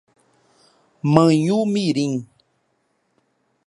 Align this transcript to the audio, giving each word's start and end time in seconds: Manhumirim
Manhumirim 1.13 2.25